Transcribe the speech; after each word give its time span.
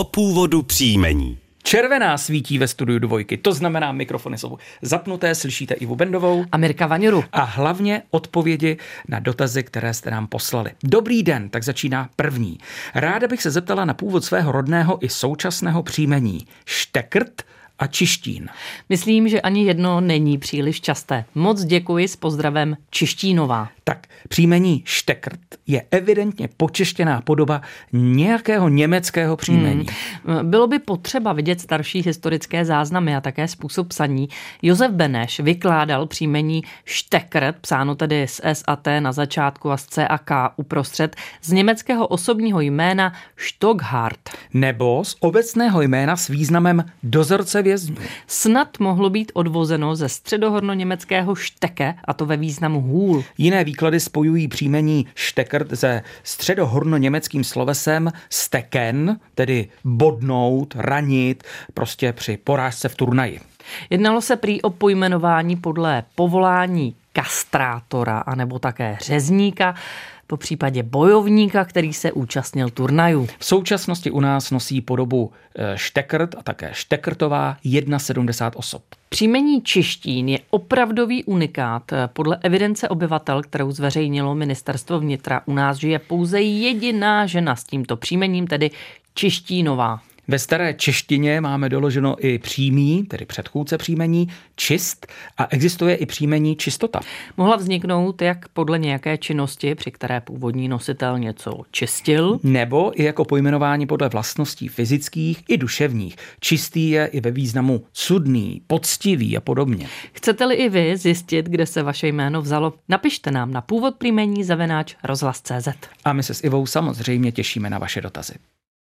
o 0.00 0.04
původu 0.04 0.62
příjmení. 0.62 1.38
Červená 1.62 2.18
svítí 2.18 2.58
ve 2.58 2.68
studiu 2.68 2.98
dvojky, 2.98 3.36
to 3.36 3.52
znamená 3.52 3.92
mikrofony 3.92 4.38
jsou 4.38 4.58
zapnuté, 4.82 5.34
slyšíte 5.34 5.74
Ivu 5.74 5.96
Bendovou. 5.96 6.44
A 6.52 6.56
Mirka 6.56 6.86
Vaňuru. 6.86 7.24
A 7.32 7.42
hlavně 7.42 8.02
odpovědi 8.10 8.76
na 9.08 9.18
dotazy, 9.18 9.62
které 9.62 9.94
jste 9.94 10.10
nám 10.10 10.26
poslali. 10.26 10.70
Dobrý 10.84 11.22
den, 11.22 11.48
tak 11.48 11.64
začíná 11.64 12.08
první. 12.16 12.58
Ráda 12.94 13.28
bych 13.28 13.42
se 13.42 13.50
zeptala 13.50 13.84
na 13.84 13.94
původ 13.94 14.24
svého 14.24 14.52
rodného 14.52 15.04
i 15.04 15.08
současného 15.08 15.82
příjmení. 15.82 16.46
Štekrt 16.64 17.42
a 17.78 17.86
Čištín. 17.86 18.48
Myslím, 18.88 19.28
že 19.28 19.40
ani 19.40 19.64
jedno 19.64 20.00
není 20.00 20.38
příliš 20.38 20.80
časté. 20.80 21.24
Moc 21.34 21.64
děkuji 21.64 22.08
s 22.08 22.16
pozdravem 22.16 22.76
Čištínová. 22.90 23.68
Tak, 23.90 24.06
příjmení 24.28 24.82
Štekrt 24.84 25.40
je 25.66 25.82
evidentně 25.90 26.48
počeštěná 26.56 27.20
podoba 27.20 27.60
nějakého 27.92 28.68
německého 28.68 29.36
příjmení. 29.36 29.86
Hmm. 30.24 30.50
Bylo 30.50 30.66
by 30.66 30.78
potřeba 30.78 31.32
vidět 31.32 31.60
starší 31.60 32.02
historické 32.02 32.64
záznamy 32.64 33.16
a 33.16 33.20
také 33.20 33.48
způsob 33.48 33.88
psaní. 33.88 34.28
Josef 34.62 34.90
Beneš 34.90 35.40
vykládal 35.40 36.06
příjmení 36.06 36.62
Štekrt, 36.84 37.56
psáno 37.60 37.94
tedy 37.94 38.22
s 38.22 38.40
S 38.44 38.64
a 38.66 38.76
T 38.76 39.00
na 39.00 39.12
začátku 39.12 39.70
a 39.70 39.76
s 39.76 39.86
C 39.86 40.08
a 40.08 40.18
K 40.18 40.52
uprostřed, 40.56 41.16
z 41.42 41.52
německého 41.52 42.06
osobního 42.06 42.60
jména 42.60 43.12
Stockhart. 43.36 44.30
Nebo 44.54 45.04
z 45.04 45.16
obecného 45.20 45.82
jména 45.82 46.16
s 46.16 46.28
významem 46.28 46.84
dozorce 47.02 47.62
vězňů. 47.62 47.96
Snad 48.26 48.78
mohlo 48.78 49.10
být 49.10 49.32
odvozeno 49.34 49.96
ze 49.96 50.08
středohorno-německého 50.08 51.34
šteke, 51.34 51.94
a 52.04 52.12
to 52.12 52.26
ve 52.26 52.36
významu 52.36 52.80
hůl. 52.80 53.24
Jiné 53.38 53.64
výklady 53.64 53.79
spojují 54.00 54.48
příjmení 54.48 55.06
štekrt 55.14 55.68
se 55.78 56.02
středohorno-německým 56.22 57.44
slovesem 57.44 58.12
steken, 58.30 59.20
tedy 59.34 59.68
bodnout, 59.84 60.74
ranit, 60.78 61.44
prostě 61.74 62.12
při 62.12 62.36
porážce 62.36 62.88
v 62.88 62.94
turnaji. 62.94 63.40
Jednalo 63.90 64.20
se 64.20 64.36
prý 64.36 64.62
o 64.62 64.70
pojmenování 64.70 65.56
podle 65.56 66.04
povolání 66.14 66.96
kastrátora 67.12 68.18
anebo 68.18 68.58
také 68.58 68.98
řezníka 69.00 69.74
po 70.30 70.36
případě 70.36 70.82
bojovníka, 70.82 71.64
který 71.64 71.92
se 71.92 72.12
účastnil 72.12 72.70
turnajů. 72.70 73.26
V 73.38 73.44
současnosti 73.44 74.10
u 74.10 74.20
nás 74.20 74.50
nosí 74.50 74.80
podobu 74.80 75.32
e, 75.54 75.78
štekrt 75.78 76.34
a 76.38 76.42
také 76.42 76.70
štekrtová 76.72 77.56
1,70 77.64 78.50
osob. 78.54 78.82
Příjmení 79.08 79.62
Čištín 79.62 80.28
je 80.28 80.38
opravdový 80.50 81.24
unikát. 81.24 81.82
Podle 82.12 82.38
evidence 82.42 82.88
obyvatel, 82.88 83.42
kterou 83.42 83.70
zveřejnilo 83.70 84.34
ministerstvo 84.34 85.00
vnitra, 85.00 85.42
u 85.46 85.52
nás 85.52 85.76
žije 85.76 85.98
pouze 85.98 86.40
jediná 86.40 87.26
žena 87.26 87.56
s 87.56 87.64
tímto 87.64 87.96
příjmením, 87.96 88.46
tedy 88.46 88.70
Čištínová. 89.14 90.00
Ve 90.30 90.38
staré 90.38 90.74
češtině 90.74 91.40
máme 91.40 91.68
doloženo 91.68 92.16
i 92.26 92.38
přímý, 92.38 93.04
tedy 93.04 93.26
předchůdce 93.26 93.78
příjmení, 93.78 94.28
čist 94.56 95.06
a 95.38 95.46
existuje 95.50 95.94
i 95.94 96.06
příjmení 96.06 96.56
čistota. 96.56 97.00
Mohla 97.36 97.56
vzniknout 97.56 98.22
jak 98.22 98.48
podle 98.48 98.78
nějaké 98.78 99.18
činnosti, 99.18 99.74
při 99.74 99.90
které 99.90 100.20
původní 100.20 100.68
nositel 100.68 101.18
něco 101.18 101.60
čistil, 101.70 102.40
nebo 102.42 103.00
i 103.00 103.04
jako 103.04 103.24
pojmenování 103.24 103.86
podle 103.86 104.08
vlastností 104.08 104.68
fyzických 104.68 105.42
i 105.48 105.56
duševních. 105.56 106.16
Čistý 106.40 106.90
je 106.90 107.06
i 107.06 107.20
ve 107.20 107.30
významu 107.30 107.84
cudný, 107.92 108.62
poctivý 108.66 109.36
a 109.36 109.40
podobně. 109.40 109.88
Chcete-li 110.12 110.54
i 110.54 110.68
vy 110.68 110.96
zjistit, 110.96 111.46
kde 111.46 111.66
se 111.66 111.82
vaše 111.82 112.08
jméno 112.08 112.42
vzalo, 112.42 112.74
napište 112.88 113.30
nám 113.30 113.52
na 113.52 113.60
původ 113.60 113.96
příjmení 113.96 114.44
zavenáč 114.44 114.96
rozhlas.cz. 115.04 115.68
A 116.04 116.12
my 116.12 116.22
se 116.22 116.34
s 116.34 116.44
Ivou 116.44 116.66
samozřejmě 116.66 117.32
těšíme 117.32 117.70
na 117.70 117.78
vaše 117.78 118.00
dotazy. 118.00 118.34